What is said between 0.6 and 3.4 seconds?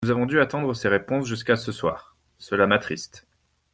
ces réponses jusqu’à ce soir: cela m’attriste.